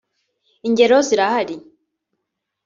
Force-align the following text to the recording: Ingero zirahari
Ingero 0.67 0.97
zirahari 1.07 1.55